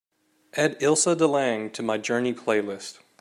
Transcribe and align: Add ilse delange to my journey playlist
Add 0.55 0.77
ilse 0.81 1.13
delange 1.15 1.73
to 1.73 1.83
my 1.83 1.99
journey 1.99 2.33
playlist 2.33 3.01